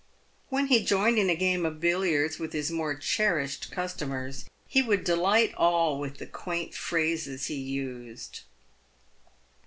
When 0.49 0.65
he 0.65 0.83
joined 0.83 1.19
in 1.19 1.29
a 1.29 1.35
game 1.35 1.63
of 1.63 1.79
billiards 1.79 2.39
with 2.39 2.53
his 2.53 2.71
more 2.71 2.95
cherished 2.95 3.69
customers, 3.69 4.45
be 4.73 4.81
would 4.81 5.03
delight 5.03 5.53
all 5.53 5.99
with 5.99 6.17
the 6.17 6.25
quaint 6.25 6.73
phrases 6.73 7.45
he 7.45 7.53
used. 7.59 8.39